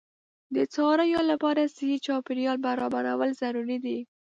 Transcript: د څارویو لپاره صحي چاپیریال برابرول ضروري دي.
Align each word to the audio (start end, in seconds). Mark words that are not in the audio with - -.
د 0.55 0.57
څارویو 0.73 1.21
لپاره 1.31 1.71
صحي 1.75 1.97
چاپیریال 2.07 2.57
برابرول 2.67 3.29
ضروري 3.41 3.77
دي. 3.85 3.97